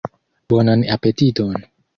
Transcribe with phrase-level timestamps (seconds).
[0.53, 1.57] Bonan apetiton!